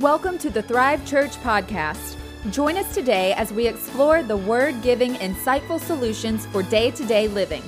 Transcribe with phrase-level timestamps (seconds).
[0.00, 2.16] Welcome to the Thrive Church podcast.
[2.50, 7.28] Join us today as we explore the word giving insightful solutions for day to day
[7.28, 7.62] living.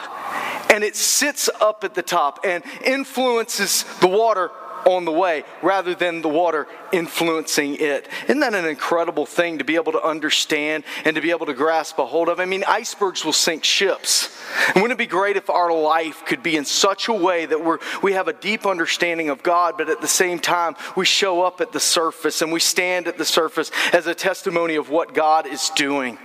[0.72, 4.50] And it sits up at the top and influences the water
[4.88, 8.08] on the way rather than the water influencing it.
[8.24, 11.54] Isn't that an incredible thing to be able to understand and to be able to
[11.54, 12.40] grasp a hold of?
[12.40, 14.36] I mean, icebergs will sink ships.
[14.74, 17.64] And wouldn't it be great if our life could be in such a way that
[17.64, 21.44] we're, we have a deep understanding of God, but at the same time, we show
[21.44, 25.14] up at the surface and we stand at the surface as a testimony of what
[25.14, 26.18] God is doing?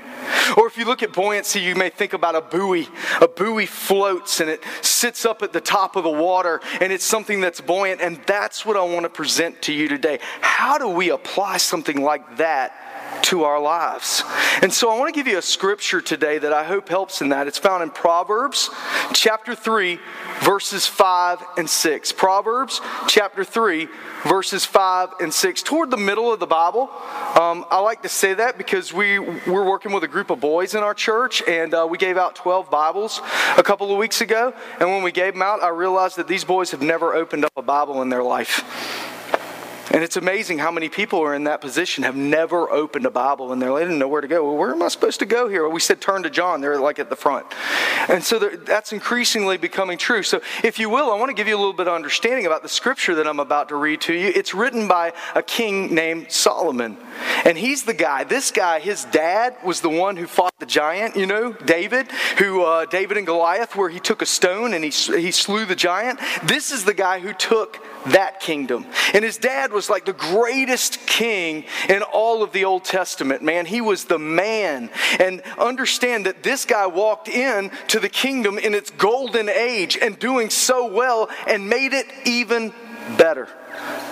[0.56, 2.88] Or if you look at buoyancy, you may think about a buoy.
[3.20, 7.04] A buoy floats and it sits up at the top of the water and it's
[7.04, 8.00] something that's buoyant.
[8.00, 10.18] And that's what I want to present to you today.
[10.40, 12.74] How do we apply something like that
[13.22, 14.22] to our lives.
[14.62, 17.28] And so I want to give you a scripture today that I hope helps in
[17.28, 17.46] that.
[17.46, 18.70] It's found in Proverbs
[19.12, 19.98] chapter 3,
[20.42, 22.12] verses 5 and 6.
[22.12, 23.88] Proverbs chapter 3,
[24.24, 25.62] verses 5 and 6.
[25.62, 26.90] Toward the middle of the Bible,
[27.40, 30.74] um, I like to say that because we, we're working with a group of boys
[30.74, 33.20] in our church, and uh, we gave out 12 Bibles
[33.56, 34.52] a couple of weeks ago.
[34.80, 37.52] And when we gave them out, I realized that these boys have never opened up
[37.56, 39.11] a Bible in their life.
[39.92, 43.52] And it's amazing how many people are in that position, have never opened a Bible,
[43.52, 44.42] and they're, like, they didn't know where to go.
[44.44, 45.64] Well, where am I supposed to go here?
[45.64, 46.62] Well, we said turn to John.
[46.62, 47.46] They're like at the front.
[48.08, 50.22] And so that's increasingly becoming true.
[50.22, 52.62] So, if you will, I want to give you a little bit of understanding about
[52.62, 54.32] the scripture that I'm about to read to you.
[54.34, 56.96] It's written by a king named Solomon.
[57.44, 61.16] And he's the guy, this guy, his dad was the one who fought the giant,
[61.16, 64.90] you know, David, who, uh, David and Goliath, where he took a stone and he,
[64.90, 66.18] he slew the giant.
[66.44, 68.86] This is the guy who took that kingdom.
[69.14, 73.66] And his dad was like the greatest king in all of the Old Testament, man.
[73.66, 74.90] He was the man.
[75.18, 80.18] And understand that this guy walked in to the kingdom in its golden age and
[80.18, 82.72] doing so well and made it even
[83.16, 83.48] better.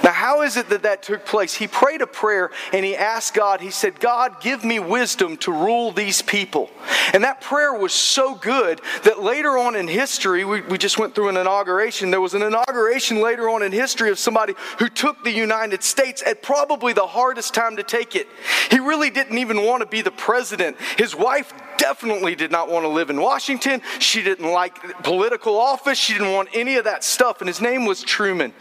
[0.03, 1.55] Now, how is it that that took place?
[1.55, 5.53] He prayed a prayer and he asked God, he said, God, give me wisdom to
[5.53, 6.71] rule these people.
[7.13, 11.15] And that prayer was so good that later on in history, we, we just went
[11.15, 12.11] through an inauguration.
[12.11, 16.23] There was an inauguration later on in history of somebody who took the United States
[16.25, 18.27] at probably the hardest time to take it.
[18.71, 20.77] He really didn't even want to be the president.
[20.97, 23.81] His wife definitely did not want to live in Washington.
[23.99, 25.97] She didn't like political office.
[25.97, 27.41] She didn't want any of that stuff.
[27.41, 28.53] And his name was Truman.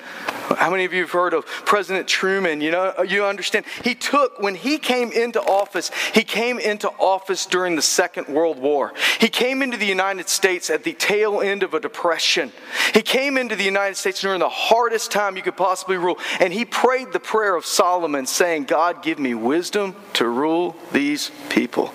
[0.56, 2.62] How many of you have heard of President Truman?
[2.62, 3.66] You know, you understand.
[3.84, 8.58] He took, when he came into office, he came into office during the Second World
[8.58, 8.94] War.
[9.20, 12.54] He came into the United States at the tail end of a depression.
[12.94, 16.18] He came into the United States during the hardest time you could possibly rule.
[16.40, 21.32] And he prayed the prayer of Solomon, saying, God, give me wisdom to rule these
[21.50, 21.92] people.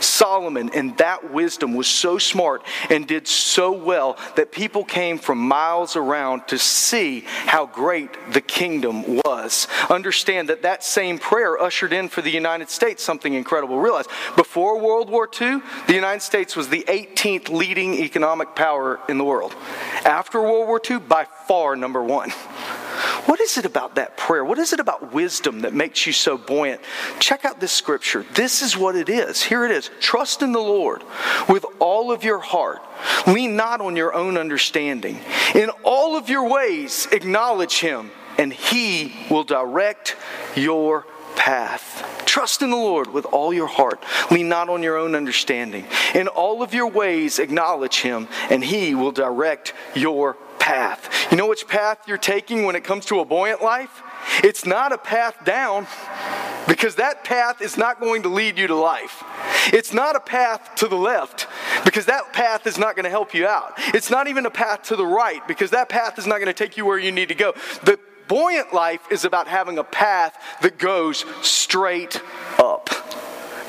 [0.00, 5.38] Solomon, in that wisdom, was so smart and did so well that people came from
[5.38, 9.68] miles around to see how great the kingdom was.
[9.90, 13.78] Understand that that same prayer ushered in for the United States something incredible.
[13.78, 14.06] Realize,
[14.36, 19.24] before World War II, the United States was the 18th leading economic power in the
[19.24, 19.54] world.
[20.04, 22.32] After World War II, by far number one.
[23.26, 24.44] What is it about that prayer?
[24.44, 26.80] What is it about wisdom that makes you so buoyant?
[27.18, 28.24] Check out this scripture.
[28.34, 29.42] This is what it is.
[29.42, 29.90] Here it is.
[30.00, 31.02] Trust in the Lord
[31.48, 32.82] with all of your heart.
[33.26, 35.18] Lean not on your own understanding.
[35.54, 40.16] In all of your ways, acknowledge Him, and He will direct
[40.54, 42.22] your path.
[42.26, 44.02] Trust in the Lord with all your heart.
[44.30, 45.86] Lean not on your own understanding.
[46.14, 51.30] In all of your ways, acknowledge Him, and He will direct your path.
[51.30, 54.02] You know which path you're taking when it comes to a buoyant life?
[54.42, 55.86] It's not a path down
[56.66, 59.22] because that path is not going to lead you to life.
[59.74, 61.48] It's not a path to the left
[61.84, 63.74] because that path is not going to help you out.
[63.92, 66.54] It's not even a path to the right because that path is not going to
[66.54, 67.52] take you where you need to go.
[67.82, 72.22] The buoyant life is about having a path that goes straight
[72.58, 72.88] up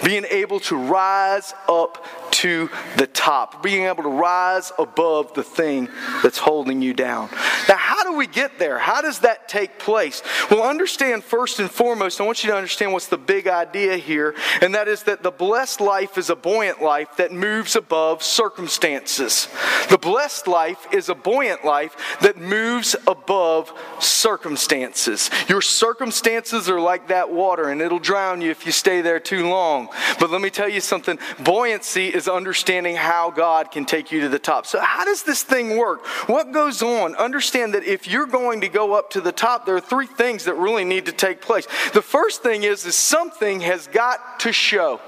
[0.06, 5.90] being able to rise up to the top, being able to rise above the thing
[6.22, 7.30] that's holding you down.
[7.68, 8.78] Now, how do we get there?
[8.78, 10.22] How does that take place?
[10.52, 14.36] Well, understand first and foremost, I want you to understand what's the big idea here,
[14.62, 19.48] and that is that the blessed life is a buoyant life that moves above circumstances.
[19.90, 25.32] The blessed life is a buoyant life that moves above circumstances.
[25.48, 29.50] Your circumstances are like that water, and it'll drown you if you stay there too
[29.50, 29.90] long.
[30.20, 34.30] But let me tell you something buoyancy is understanding how God can take you to
[34.30, 34.66] the top.
[34.66, 36.06] So, how does this thing work?
[36.28, 37.16] What goes on?
[37.16, 40.46] Understand that if you're going to go up to the top, there are three things
[40.46, 41.68] that really need to take place.
[41.94, 45.00] The first thing is, is something has got to show.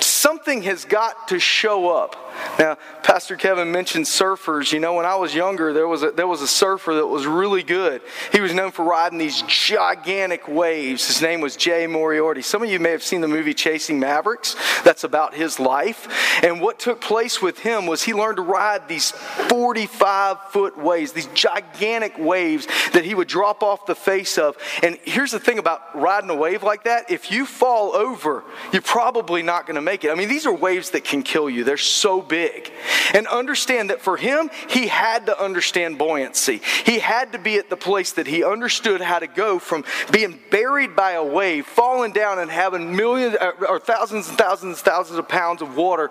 [0.00, 2.16] Something has got to show up.
[2.58, 4.72] Now, Pastor Kevin mentioned surfers.
[4.72, 7.26] You know, when I was younger, there was a, there was a surfer that was
[7.26, 8.02] really good.
[8.32, 11.06] He was known for riding these gigantic waves.
[11.06, 12.42] His name was Jay Moriarty.
[12.42, 14.56] Some of you may have seen the movie Chasing Mavericks.
[14.84, 16.42] That's about his life.
[16.42, 21.12] And what took place with him was he learned to ride these 45 foot waves,
[21.12, 24.56] these gigantic waves that he would drop off the face of.
[24.82, 28.82] And here's the thing about riding a wave like that if you fall over, you're
[28.82, 30.10] probably not going to make it.
[30.10, 32.72] I mean, these are waves that can kill you, they're so big.
[33.14, 36.60] And understand that for him, he had to understand buoyancy.
[36.84, 40.38] He had to be at the place that he understood how to go from being
[40.50, 44.84] buried by a wave, falling down and having millions uh, or thousands and thousands and
[44.84, 46.10] thousands of pounds of water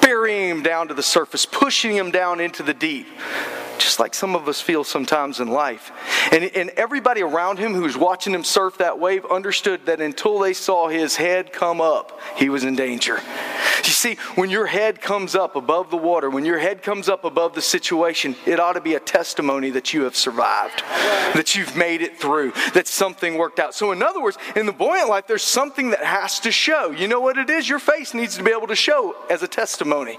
[0.00, 3.06] burying him down to the surface, pushing him down into the deep
[3.82, 5.90] just like some of us feel sometimes in life.
[6.30, 10.38] And, and everybody around him who was watching him surf that wave understood that until
[10.38, 13.20] they saw his head come up, he was in danger.
[13.84, 17.24] You see, when your head comes up above the water, when your head comes up
[17.24, 20.82] above the situation, it ought to be a testimony that you have survived,
[21.34, 23.74] that you've made it through, that something worked out.
[23.74, 26.90] So, in other words, in the buoyant life, there's something that has to show.
[26.90, 27.68] You know what it is?
[27.68, 30.18] Your face needs to be able to show as a testimony.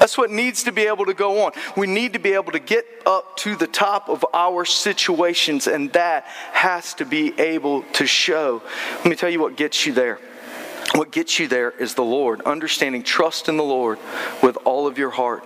[0.00, 1.52] That's what needs to be able to go on.
[1.76, 5.92] We need to be able to get up to the top of our situations, and
[5.92, 8.62] that has to be able to show.
[8.96, 10.18] Let me tell you what gets you there.
[10.94, 13.98] What gets you there is the Lord, understanding trust in the Lord
[14.42, 15.44] with all of your heart,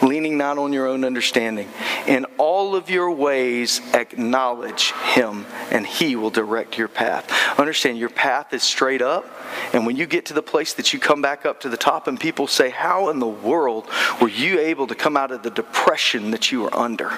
[0.00, 1.68] leaning not on your own understanding.
[2.06, 7.30] In all of your ways, acknowledge Him, and He will direct your path.
[7.58, 9.26] Understand your path is straight up,
[9.72, 12.06] and when you get to the place that you come back up to the top,
[12.06, 13.88] and people say, How in the world
[14.20, 17.10] were you able to come out of the depression that you were under?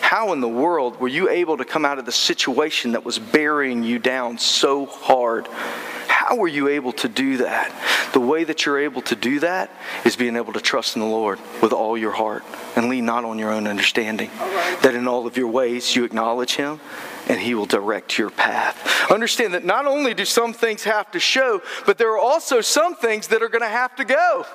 [0.00, 3.18] How in the world were you able to come out of the situation that was
[3.18, 5.48] burying you down so hard?
[6.26, 7.70] How were you able to do that?
[8.12, 9.70] The way that you're able to do that
[10.04, 12.42] is being able to trust in the Lord with all your heart
[12.74, 14.30] and lean not on your own understanding.
[14.36, 14.76] Right.
[14.82, 16.80] That in all of your ways you acknowledge Him
[17.26, 19.10] and He will direct your path.
[19.10, 22.94] Understand that not only do some things have to show, but there are also some
[22.94, 24.46] things that are going to have to go.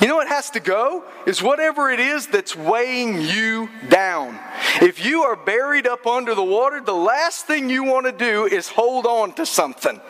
[0.00, 1.04] You know what has to go?
[1.26, 4.38] Is whatever it is that's weighing you down.
[4.82, 8.46] If you are buried up under the water, the last thing you want to do
[8.46, 10.00] is hold on to something.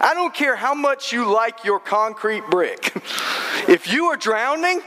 [0.00, 2.94] I don't care how much you like your concrete brick.
[3.68, 4.80] If you are drowning,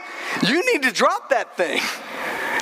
[0.46, 1.80] you need to drop that thing.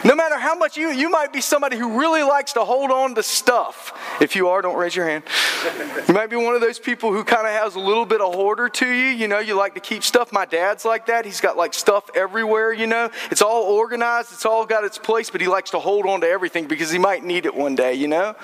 [0.04, 3.14] No matter how much you, you might be somebody who really likes to hold on
[3.14, 3.98] to stuff.
[4.20, 5.24] If you are, don't raise your hand.
[6.06, 8.34] You might be one of those people who kind of has a little bit of
[8.34, 9.08] hoarder to you.
[9.08, 10.30] You know, you like to keep stuff.
[10.30, 11.24] My dad's like that.
[11.24, 13.10] He's got like stuff everywhere, you know.
[13.30, 16.28] It's all organized, it's all got its place, but he likes to hold on to
[16.28, 18.36] everything because he might need it one day, you know.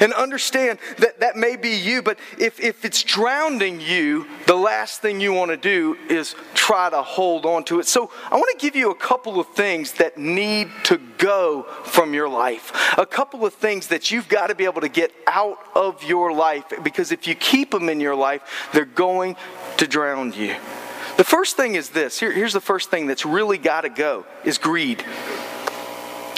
[0.00, 5.02] And understand that that may be you, but if, if it's drowning you, the last
[5.02, 7.86] thing you want to do is try to hold on to it.
[7.86, 12.14] So I want to give you a couple of things that need to go from
[12.14, 12.72] your life.
[12.98, 16.32] A couple of things that you've got to be able to get out of your
[16.32, 19.36] life because if you keep them in your life, they're going
[19.78, 20.56] to drown you.
[21.16, 22.20] The first thing is this.
[22.20, 25.04] Here, here's the first thing that's really got to go is greed.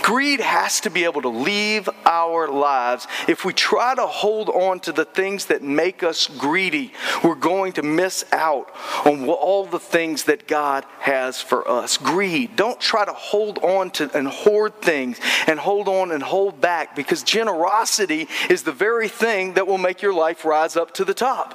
[0.08, 3.06] Greed has to be able to leave our lives.
[3.28, 7.74] If we try to hold on to the things that make us greedy, we're going
[7.74, 8.74] to miss out
[9.04, 11.98] on all the things that God has for us.
[11.98, 12.56] Greed.
[12.56, 16.96] Don't try to hold on to and hoard things and hold on and hold back
[16.96, 21.12] because generosity is the very thing that will make your life rise up to the
[21.12, 21.50] top.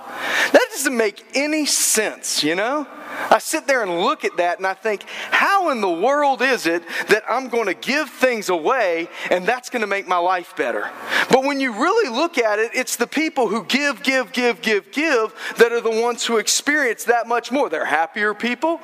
[0.51, 2.85] That doesn't make any sense, you know?
[3.29, 6.65] I sit there and look at that and I think, how in the world is
[6.65, 10.55] it that I'm going to give things away and that's going to make my life
[10.55, 10.89] better?
[11.29, 14.91] But when you really look at it, it's the people who give, give, give, give,
[14.91, 17.69] give that are the ones who experience that much more.
[17.69, 18.79] They're happier people.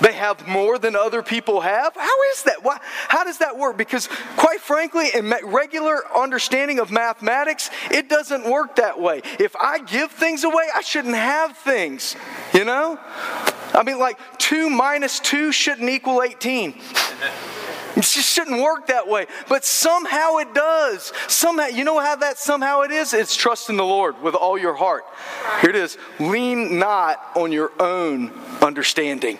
[0.00, 1.94] They have more than other people have?
[1.96, 2.62] How is that?
[2.62, 3.76] Why, how does that work?
[3.76, 9.22] Because, quite frankly, in regular understanding of mathematics, it doesn't work that way.
[9.38, 12.16] If I give things away, I shouldn't have things,
[12.52, 12.98] you know?
[13.74, 16.74] I mean, like 2 minus 2 shouldn't equal 18.
[17.96, 19.26] It just shouldn't work that way.
[19.48, 21.14] But somehow it does.
[21.28, 23.14] Somehow, you know how that somehow it is?
[23.14, 25.04] It's trust in the Lord with all your heart.
[25.62, 25.96] Here it is.
[26.20, 29.38] Lean not on your own understanding.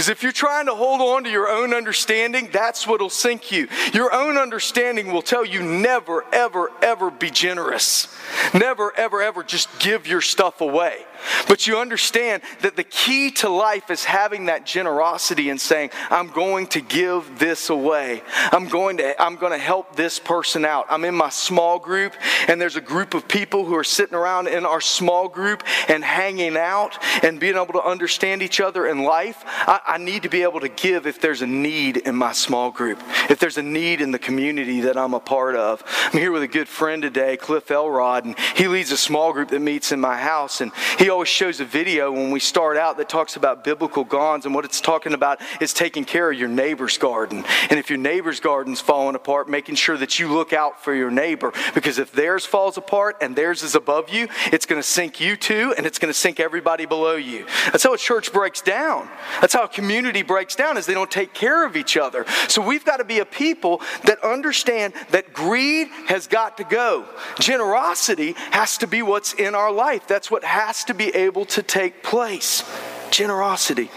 [0.00, 3.68] Because if you're trying to hold on to your own understanding, that's what'll sink you.
[3.92, 8.08] Your own understanding will tell you never, ever, ever be generous.
[8.54, 11.04] Never, ever, ever just give your stuff away.
[11.48, 16.28] But you understand that the key to life is having that generosity and saying, I'm
[16.28, 18.22] going to give this away.
[18.52, 20.86] I'm going to, I'm going to help this person out.
[20.88, 22.14] I'm in my small group,
[22.48, 26.04] and there's a group of people who are sitting around in our small group and
[26.04, 29.42] hanging out and being able to understand each other in life.
[29.46, 32.70] I, I need to be able to give if there's a need in my small
[32.70, 35.82] group, if there's a need in the community that I'm a part of.
[36.12, 39.50] I'm here with a good friend today, Cliff Elrod, and he leads a small group
[39.50, 42.96] that meets in my house, and he always shows a video when we start out
[42.96, 46.48] that talks about biblical gardens, and what it's talking about is taking care of your
[46.48, 47.44] neighbor's garden.
[47.68, 51.10] And if your neighbor's garden's falling apart, making sure that you look out for your
[51.10, 55.20] neighbor, because if theirs falls apart and theirs is above you, it's going to sink
[55.20, 57.46] you too, and it's going to sink everybody below you.
[57.66, 59.08] That's how a church breaks down.
[59.40, 62.24] That's how a community breaks down, is they don't take care of each other.
[62.48, 67.04] So we've got to be a people that understand that greed has got to go.
[67.40, 70.06] Generosity has to be what's in our life.
[70.06, 72.62] That's what has to be able to take place.
[73.10, 73.90] Generosity.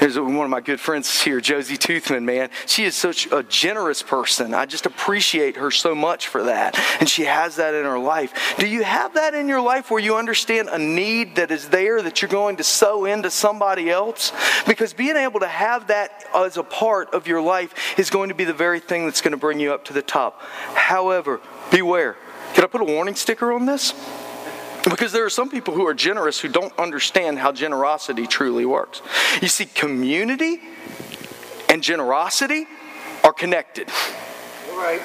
[0.00, 2.50] There's one of my good friends here, Josie Toothman, man.
[2.66, 4.52] She is such a generous person.
[4.52, 6.78] I just appreciate her so much for that.
[7.00, 8.56] And she has that in her life.
[8.58, 12.02] Do you have that in your life where you understand a need that is there
[12.02, 14.30] that you're going to sow into somebody else?
[14.66, 18.34] Because being able to have that as a part of your life is going to
[18.34, 20.42] be the very thing that's going to bring you up to the top.
[20.74, 21.40] However,
[21.70, 22.16] beware.
[22.52, 23.94] Can I put a warning sticker on this?
[24.84, 29.02] Because there are some people who are generous who don't understand how generosity truly works.
[29.42, 30.60] You see, community
[31.68, 32.66] and generosity
[33.22, 33.88] are connected.
[34.70, 35.02] All right.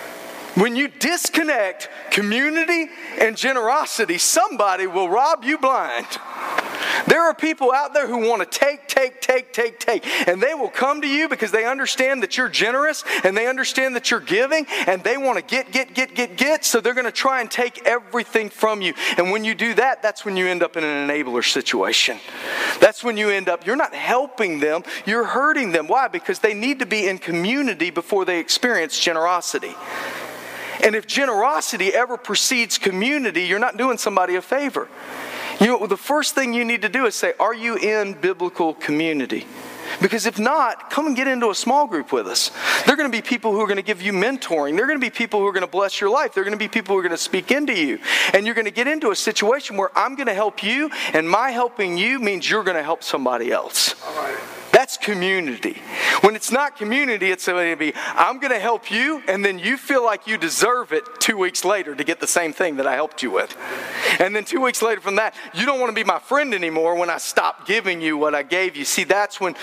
[0.55, 2.87] When you disconnect community
[3.19, 6.07] and generosity, somebody will rob you blind.
[7.07, 10.05] There are people out there who want to take, take, take, take, take.
[10.27, 13.95] And they will come to you because they understand that you're generous and they understand
[13.95, 16.63] that you're giving and they want to get, get, get, get, get.
[16.63, 18.93] So they're going to try and take everything from you.
[19.17, 22.17] And when you do that, that's when you end up in an enabler situation.
[22.79, 25.87] That's when you end up, you're not helping them, you're hurting them.
[25.87, 26.07] Why?
[26.07, 29.75] Because they need to be in community before they experience generosity.
[30.85, 34.87] And if generosity ever precedes community, you're not doing somebody a favor.
[35.59, 38.75] You know, the first thing you need to do is say, Are you in biblical
[38.75, 39.47] community?
[40.01, 42.51] Because if not, come and get into a small group with us.
[42.85, 44.75] There are going to be people who are going to give you mentoring.
[44.75, 46.33] There are going to be people who are going to bless your life.
[46.33, 47.99] There are going to be people who are going to speak into you.
[48.33, 51.29] And you're going to get into a situation where I'm going to help you, and
[51.29, 53.95] my helping you means you're going to help somebody else.
[54.75, 55.81] That's community.
[56.19, 59.57] When it's not community, it's going to be, I'm going to help you, and then
[59.57, 62.85] you feel like you deserve it two weeks later to get the same thing that
[62.85, 63.55] I helped you with.
[64.19, 66.95] And then two weeks later from that, you don't want to be my friend anymore
[66.95, 68.83] when I stop giving you what I gave you.
[68.83, 69.55] See, that's when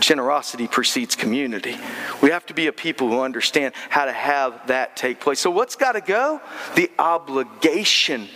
[0.00, 1.76] generosity precedes community.
[2.22, 5.38] We have to be a people who understand how to have that take place.
[5.38, 6.40] So, what's got to go?
[6.76, 8.28] The obligation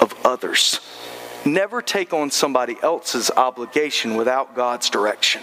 [0.00, 0.80] of others.
[1.44, 5.42] Never take on somebody else's obligation without God's direction.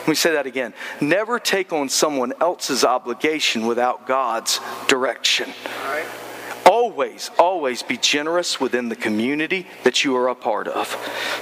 [0.00, 0.72] Let me say that again.
[1.00, 4.58] Never take on someone else's obligation without God's
[4.88, 5.52] direction.
[6.66, 10.88] Always, always be generous within the community that you are a part of.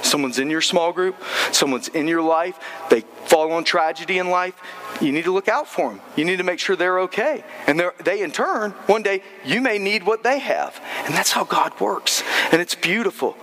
[0.01, 1.15] Someone's in your small group,
[1.51, 4.59] someone's in your life, they fall on tragedy in life.
[5.01, 6.01] You need to look out for them.
[6.15, 7.43] You need to make sure they're okay.
[7.67, 10.81] And they're, they, in turn, one day, you may need what they have.
[11.05, 12.23] And that's how God works.
[12.51, 13.37] And it's beautiful.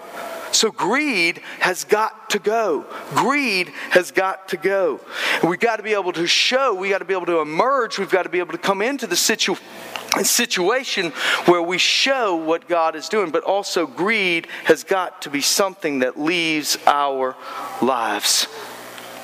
[0.57, 2.87] So greed has got to go.
[3.15, 5.01] Greed has got to go.
[5.45, 8.09] We've got to be able to show, we've got to be able to emerge, we've
[8.09, 9.63] got to be able to come into the situation
[10.25, 11.11] situation
[11.45, 15.99] where we show what God is doing, but also greed has got to be something
[15.99, 17.37] that leaves our
[17.83, 18.49] lives.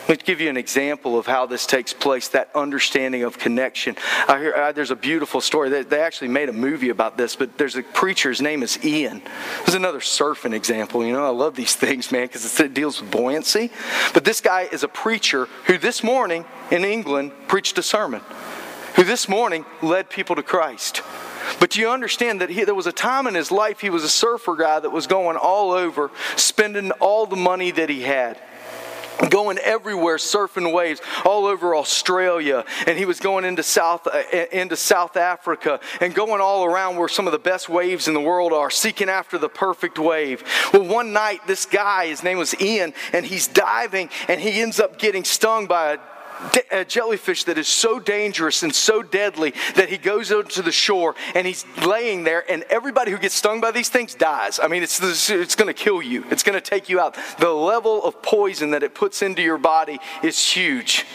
[0.09, 3.97] Let me give you an example of how this takes place, that understanding of connection.
[4.27, 5.71] I hear, uh, there's a beautiful story.
[5.71, 8.85] They, they, actually made a movie about this, but there's a preacher, his name is
[8.85, 9.23] Ian.
[9.59, 11.05] There's another surfing example.
[11.05, 13.71] You know, I love these things, man, because it deals with buoyancy.
[14.13, 18.23] But this guy is a preacher who this morning in England preached a sermon,
[18.97, 21.03] who this morning led people to Christ.
[21.61, 24.09] But you understand that he, there was a time in his life he was a
[24.09, 28.41] surfer guy that was going all over, spending all the money that he had
[29.31, 34.77] going everywhere surfing waves all over Australia and he was going into South uh, into
[34.77, 38.53] South Africa and going all around where some of the best waves in the world
[38.53, 40.45] are seeking after the perfect wave.
[40.73, 44.81] Well one night this guy his name was Ian and he's diving and he ends
[44.81, 45.99] up getting stung by a
[46.71, 50.63] a uh, jellyfish that is so dangerous and so deadly that he goes out to
[50.63, 54.59] the shore and he's laying there, and everybody who gets stung by these things dies.
[54.59, 57.17] I mean, it's, it's going to kill you, it's going to take you out.
[57.39, 61.07] The level of poison that it puts into your body is huge.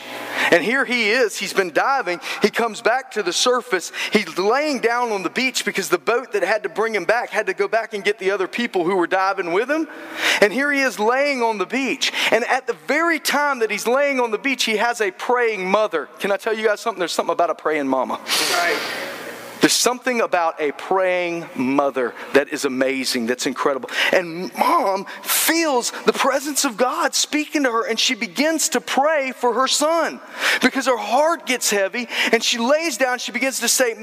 [0.52, 4.80] And here he is, he's been diving, he comes back to the surface, he's laying
[4.80, 7.54] down on the beach because the boat that had to bring him back had to
[7.54, 9.88] go back and get the other people who were diving with him.
[10.42, 12.12] And here he is laying on the beach.
[12.32, 15.70] And at the very time that he's laying on the beach, he has a praying
[15.70, 16.08] mother.
[16.20, 17.00] Can I tell you guys something?
[17.00, 18.20] There's something about a praying mama.
[18.52, 19.17] Right.
[19.68, 23.90] There's something about a praying mother that is amazing, that's incredible.
[24.14, 29.34] And mom feels the presence of God speaking to her, and she begins to pray
[29.34, 30.22] for her son
[30.62, 33.98] because her heart gets heavy, and she lays down, she begins to say,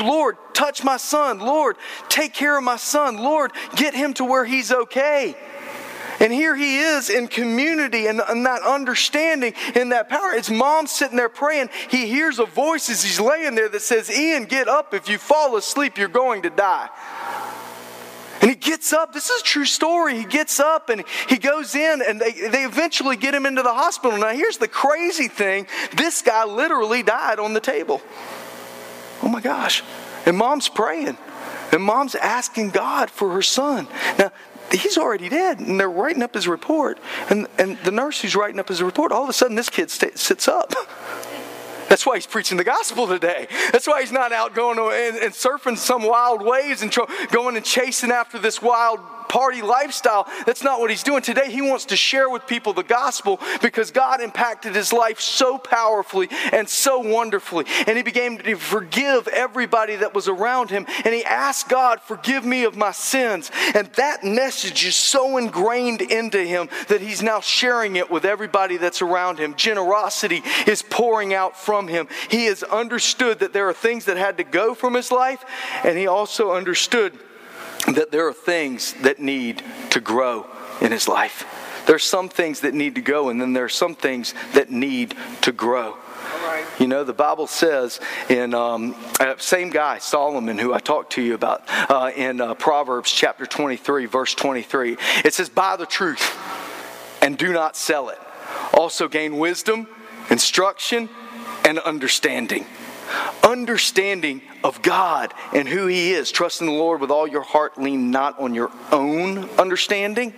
[0.00, 1.38] Lord, touch my son.
[1.38, 1.76] Lord,
[2.08, 3.16] take care of my son.
[3.16, 5.36] Lord, get him to where he's okay.
[6.20, 10.32] And here he is in community and, and that understanding and that power.
[10.32, 11.70] His mom sitting there praying.
[11.88, 14.92] He hears a voice as he's laying there that says, Ian, get up.
[14.92, 16.90] If you fall asleep, you're going to die.
[18.42, 19.12] And he gets up.
[19.12, 20.16] This is a true story.
[20.16, 23.72] He gets up and he goes in, and they, they eventually get him into the
[23.72, 24.18] hospital.
[24.18, 28.00] Now, here's the crazy thing this guy literally died on the table.
[29.22, 29.82] Oh my gosh.
[30.24, 31.18] And mom's praying.
[31.72, 33.86] And mom's asking God for her son.
[34.18, 34.32] Now,
[34.72, 35.60] he's already dead.
[35.60, 36.98] And they're writing up his report.
[37.28, 39.90] And, and the nurse who's writing up his report, all of a sudden this kid
[39.90, 40.72] st- sits up.
[41.88, 43.48] That's why he's preaching the gospel today.
[43.72, 46.96] That's why he's not out going and, and surfing some wild waves and
[47.32, 49.00] going and chasing after this wild
[49.30, 50.26] party lifestyle.
[50.44, 51.22] That's not what he's doing.
[51.22, 55.56] Today, he wants to share with people the gospel because God impacted his life so
[55.56, 57.64] powerfully and so wonderfully.
[57.86, 60.84] And he began to forgive everybody that was around him.
[61.04, 63.52] And he asked God, Forgive me of my sins.
[63.74, 68.78] And that message is so ingrained into him that he's now sharing it with everybody
[68.78, 69.54] that's around him.
[69.54, 72.08] Generosity is pouring out from him.
[72.28, 75.44] He has understood that there are things that had to go from his life,
[75.84, 77.16] and he also understood
[77.88, 80.46] that there are things that need to grow
[80.80, 81.44] in his life.
[81.86, 84.70] There are some things that need to go, and then there are some things that
[84.70, 85.96] need to grow.
[86.78, 91.22] You know, the Bible says in um, uh, same guy Solomon, who I talked to
[91.22, 94.96] you about uh, in uh, Proverbs chapter 23, verse 23.
[95.24, 96.38] It says, "Buy the truth
[97.22, 98.18] and do not sell it.
[98.72, 99.86] Also gain wisdom,
[100.30, 101.08] instruction,
[101.64, 102.66] and understanding."
[103.44, 106.30] Understanding of God and who He is.
[106.30, 110.34] Trust in the Lord with all your heart, lean not on your own understanding.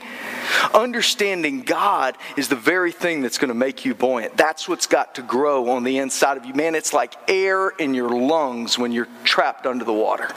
[0.74, 4.36] Understanding God is the very thing that's going to make you buoyant.
[4.36, 6.54] That's what's got to grow on the inside of you.
[6.54, 10.28] Man, it's like air in your lungs when you're trapped under the water.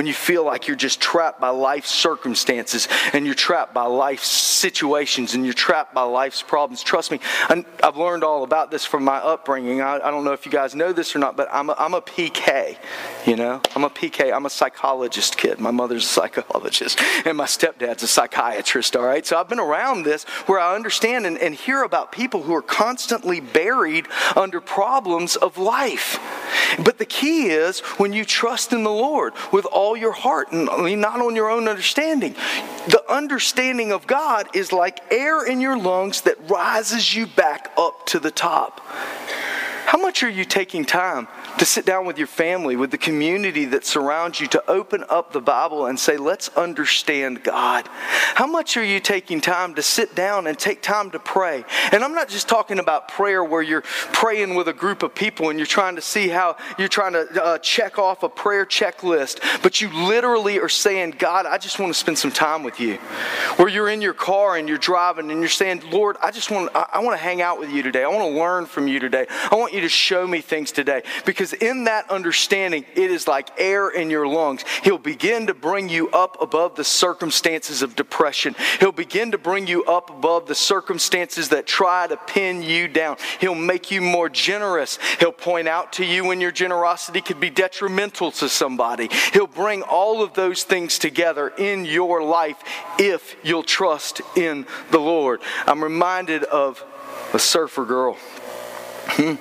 [0.00, 4.28] When you feel like you're just trapped by life's circumstances and you're trapped by life's
[4.28, 6.82] situations and you're trapped by life's problems.
[6.82, 9.82] Trust me, I've learned all about this from my upbringing.
[9.82, 12.00] I, don't know if you guys know this or not, but I'm a, I'm a
[12.00, 12.78] PK.
[13.26, 14.34] You know, I'm a PK.
[14.34, 15.60] I'm a psychologist kid.
[15.60, 18.96] My mother's a psychologist, and my stepdad's a psychiatrist.
[18.96, 22.44] All right, so I've been around this where I understand and, and hear about people
[22.44, 26.18] who are constantly buried under problems of life.
[26.82, 30.66] But the key is when you trust in the Lord with all your heart and
[31.00, 32.34] not on your own understanding.
[32.88, 38.06] The understanding of God is like air in your lungs that rises you back up
[38.06, 38.80] to the top.
[39.86, 41.26] How much are you taking time
[41.60, 45.30] to sit down with your family, with the community that surrounds you, to open up
[45.30, 47.86] the Bible and say, let's understand God.
[47.86, 51.62] How much are you taking time to sit down and take time to pray?
[51.92, 55.50] And I'm not just talking about prayer where you're praying with a group of people
[55.50, 59.62] and you're trying to see how you're trying to uh, check off a prayer checklist,
[59.62, 62.94] but you literally are saying, God, I just want to spend some time with you.
[63.56, 66.74] Where you're in your car and you're driving and you're saying, Lord, I just want,
[66.74, 68.02] I, I want to hang out with you today.
[68.02, 69.26] I want to learn from you today.
[69.28, 71.02] I want you to show me things today.
[71.26, 74.64] Because because in that understanding, it is like air in your lungs.
[74.82, 78.54] He'll begin to bring you up above the circumstances of depression.
[78.78, 83.16] He'll begin to bring you up above the circumstances that try to pin you down.
[83.40, 84.98] He'll make you more generous.
[85.18, 89.08] He'll point out to you when your generosity could be detrimental to somebody.
[89.32, 92.62] He'll bring all of those things together in your life
[92.98, 95.40] if you'll trust in the Lord.
[95.66, 96.84] I'm reminded of
[97.32, 98.16] a surfer girl.
[99.06, 99.34] Hmm.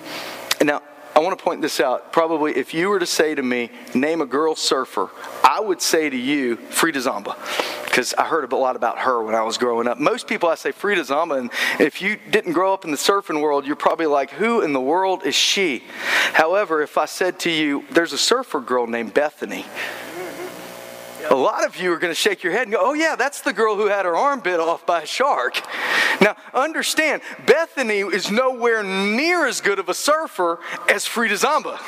[0.61, 0.81] Now,
[1.15, 2.13] I want to point this out.
[2.13, 5.09] Probably if you were to say to me, name a girl surfer,
[5.43, 7.35] I would say to you, Frieda Zamba.
[7.85, 9.99] Because I heard a lot about her when I was growing up.
[9.99, 13.41] Most people, I say Frieda Zamba, and if you didn't grow up in the surfing
[13.41, 15.83] world, you're probably like, who in the world is she?
[16.33, 19.65] However, if I said to you, there's a surfer girl named Bethany,
[21.29, 23.41] A lot of you are going to shake your head and go, oh, yeah, that's
[23.41, 25.61] the girl who had her arm bit off by a shark.
[26.21, 31.79] Now, understand, Bethany is nowhere near as good of a surfer as Frieda Zamba.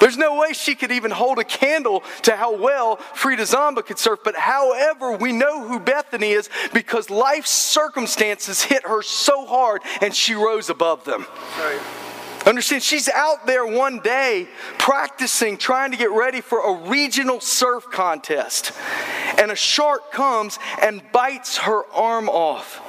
[0.00, 3.98] There's no way she could even hold a candle to how well Frieda Zamba could
[3.98, 4.20] surf.
[4.24, 10.14] But however, we know who Bethany is because life's circumstances hit her so hard and
[10.14, 11.26] she rose above them.
[11.58, 12.07] Right.
[12.48, 17.84] Understand, she's out there one day practicing, trying to get ready for a regional surf
[17.90, 18.72] contest.
[19.36, 22.80] And a shark comes and bites her arm off.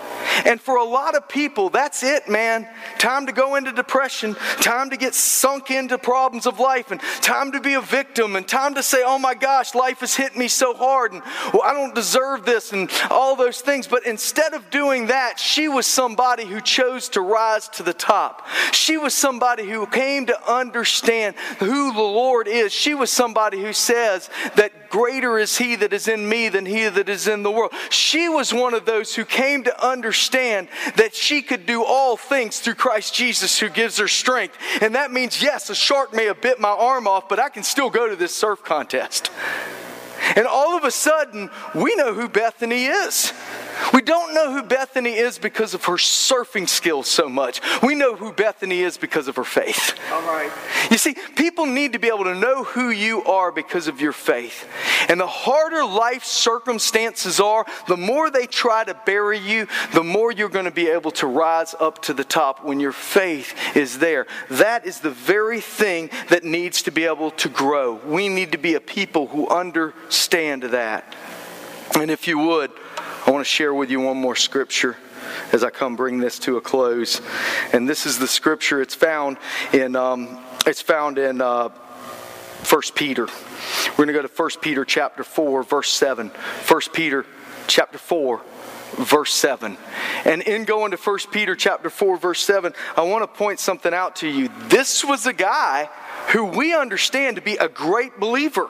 [0.45, 2.67] And for a lot of people, that's it, man.
[2.97, 7.51] Time to go into depression, time to get sunk into problems of life, and time
[7.51, 10.47] to be a victim, and time to say, oh my gosh, life has hit me
[10.47, 11.21] so hard, and
[11.53, 13.87] well, I don't deserve this, and all those things.
[13.87, 18.47] But instead of doing that, she was somebody who chose to rise to the top.
[18.71, 22.71] She was somebody who came to understand who the Lord is.
[22.71, 26.87] She was somebody who says that greater is He that is in me than He
[26.87, 27.71] that is in the world.
[27.89, 32.17] She was one of those who came to understand understand that she could do all
[32.17, 34.57] things through Christ Jesus who gives her strength.
[34.81, 37.61] And that means, yes, a shark may have bit my arm off, but I can
[37.61, 39.29] still go to this surf contest.
[40.35, 43.33] And all of a sudden, we know who Bethany is.
[43.93, 47.61] We don't know who Bethany is because of her surfing skills so much.
[47.81, 49.97] We know who Bethany is because of her faith.
[50.11, 50.51] All right.
[50.91, 54.11] You see, people need to be able to know who you are because of your
[54.11, 54.67] faith.
[55.07, 60.31] And the harder life circumstances are, the more they try to bury you, the more
[60.31, 63.99] you're going to be able to rise up to the top when your faith is
[63.99, 64.27] there.
[64.49, 67.93] That is the very thing that needs to be able to grow.
[67.93, 71.15] We need to be a people who understand that.
[71.99, 72.71] And if you would,
[73.29, 74.97] I want to share with you one more scripture
[75.53, 77.21] as I come bring this to a close.
[77.71, 78.81] And this is the scripture.
[78.81, 79.37] It's found
[79.71, 83.27] in um, it's found in uh, 1 Peter.
[83.89, 86.29] We're going to go to 1 Peter chapter 4, verse 7.
[86.29, 87.23] 1 Peter
[87.67, 88.41] chapter 4,
[88.97, 89.77] verse 7.
[90.25, 93.93] And in going to 1 Peter chapter 4, verse 7, I want to point something
[93.93, 94.49] out to you.
[94.69, 95.87] This was a guy
[96.29, 98.69] who we understand to be a great believer.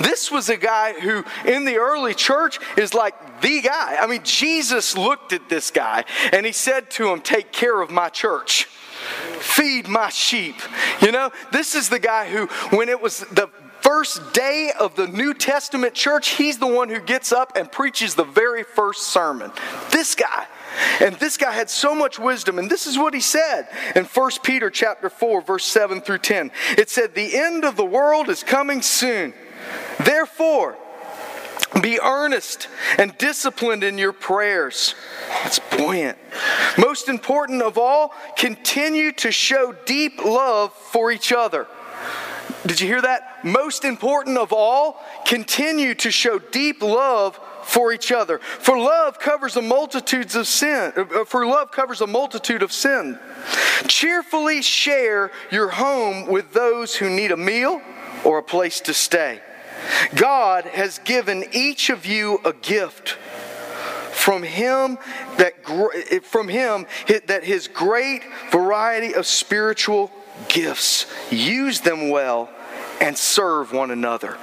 [0.00, 3.96] This was a guy who, in the early church, is like the guy.
[4.00, 7.90] I mean, Jesus looked at this guy and he said to him, Take care of
[7.90, 8.68] my church
[9.40, 10.56] feed my sheep.
[11.00, 12.46] You know, this is the guy who,
[12.76, 13.48] when it was the
[13.90, 18.14] first day of the New Testament church, he's the one who gets up and preaches
[18.14, 19.50] the very first sermon.
[19.90, 20.46] This guy.
[21.00, 24.30] And this guy had so much wisdom, and this is what he said in 1
[24.44, 26.52] Peter chapter 4, verse 7 through 10.
[26.78, 29.34] It said, The end of the world is coming soon.
[30.04, 30.76] Therefore,
[31.82, 34.94] be earnest and disciplined in your prayers.
[35.42, 36.16] That's buoyant.
[36.78, 41.66] Most important of all, continue to show deep love for each other.
[42.66, 43.44] Did you hear that?
[43.44, 48.38] Most important of all, continue to show deep love for each other.
[48.38, 50.92] For love covers a multitudes of sin.
[50.96, 53.18] Uh, for love covers a multitude of sin.
[53.86, 57.80] Cheerfully share your home with those who need a meal
[58.24, 59.40] or a place to stay.
[60.14, 63.16] God has given each of you a gift
[64.12, 64.98] from him
[65.38, 65.54] that
[66.24, 66.86] from him
[67.26, 70.10] that his great variety of spiritual
[70.48, 72.50] gifts use them well
[73.00, 74.36] and serve one another.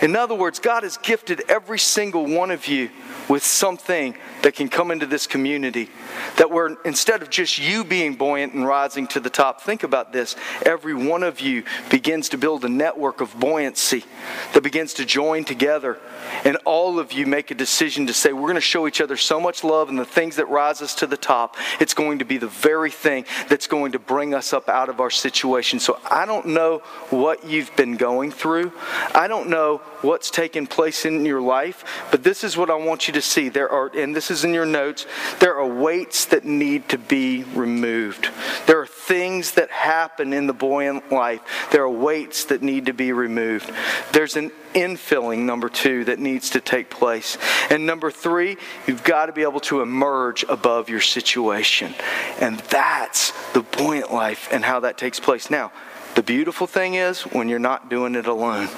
[0.00, 2.90] In other words god has gifted every single one of you
[3.30, 5.88] with something that can come into this community.
[6.36, 10.12] That we're, instead of just you being buoyant and rising to the top, think about
[10.12, 10.34] this.
[10.66, 14.04] Every one of you begins to build a network of buoyancy
[14.52, 16.00] that begins to join together.
[16.44, 19.16] And all of you make a decision to say, we're going to show each other
[19.16, 22.24] so much love, and the things that rise us to the top, it's going to
[22.24, 25.78] be the very thing that's going to bring us up out of our situation.
[25.78, 26.78] So I don't know
[27.10, 28.72] what you've been going through,
[29.14, 33.06] I don't know what's taken place in your life, but this is what I want
[33.06, 33.48] you to see.
[33.48, 35.06] There are, and this is in your notes,
[35.38, 38.28] there are weights that need to be removed.
[38.66, 41.40] There are things that happen in the buoyant life.
[41.72, 43.70] There are weights that need to be removed.
[44.12, 47.36] There's an infilling, number two, that needs to take place.
[47.70, 48.56] And number three,
[48.86, 51.94] you've got to be able to emerge above your situation.
[52.40, 55.50] And that's the buoyant life and how that takes place.
[55.50, 55.72] Now,
[56.14, 58.68] the beautiful thing is when you're not doing it alone.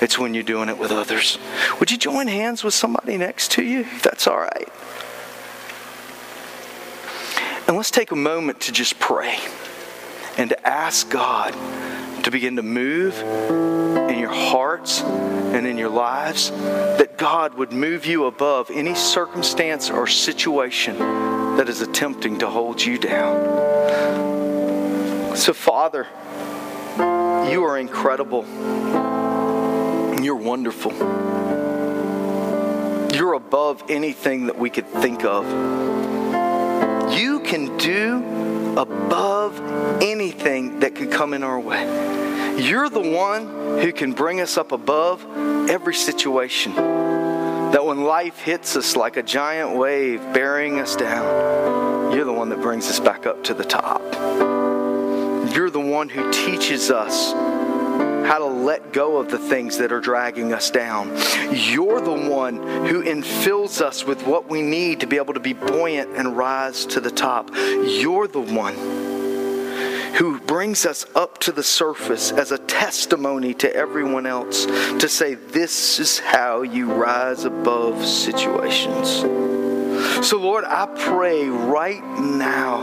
[0.00, 1.38] It's when you're doing it with others.
[1.80, 4.68] Would you join hands with somebody next to you, that's all right?
[7.66, 9.38] And let's take a moment to just pray
[10.38, 11.54] and to ask God
[12.24, 13.18] to begin to move
[14.10, 19.90] in your hearts and in your lives, that God would move you above any circumstance
[19.90, 20.98] or situation
[21.56, 23.36] that is attempting to hold you down.
[25.36, 26.06] So, Father,
[27.50, 28.44] you are incredible.
[30.26, 30.90] You're wonderful.
[33.14, 35.46] You're above anything that we could think of.
[37.16, 41.84] You can do above anything that could come in our way.
[42.60, 45.24] You're the one who can bring us up above
[45.70, 46.74] every situation.
[46.74, 52.48] That when life hits us like a giant wave bearing us down, you're the one
[52.48, 54.02] that brings us back up to the top.
[55.54, 57.32] You're the one who teaches us
[58.26, 61.08] how to let go of the things that are dragging us down.
[61.52, 65.52] You're the one who infills us with what we need to be able to be
[65.52, 67.50] buoyant and rise to the top.
[67.54, 68.74] You're the one
[70.16, 75.34] who brings us up to the surface as a testimony to everyone else to say,
[75.34, 79.08] This is how you rise above situations.
[80.26, 82.80] So, Lord, I pray right now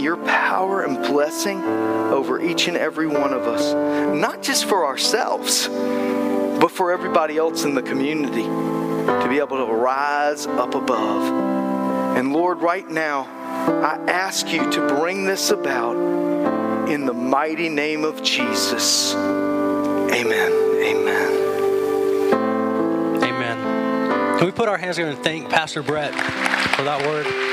[0.00, 3.72] your power and blessing over each and every one of us,
[4.14, 9.72] not just for ourselves, but for everybody else in the community to be able to
[9.72, 12.16] rise up above.
[12.16, 13.22] And Lord, right now,
[13.82, 15.96] I ask you to bring this about
[16.88, 19.14] in the mighty name of Jesus.
[19.14, 20.52] Amen.
[20.82, 21.32] Amen.
[23.22, 24.38] Amen.
[24.38, 26.12] Can we put our hands together and thank Pastor Brett
[26.74, 27.51] for that word?